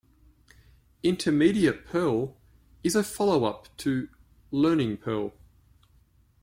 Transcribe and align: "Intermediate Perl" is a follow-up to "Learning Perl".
"Intermediate 1.03 1.85
Perl" 1.85 2.35
is 2.83 2.95
a 2.95 3.03
follow-up 3.03 3.67
to 3.77 4.09
"Learning 4.49 4.97
Perl". 4.97 5.31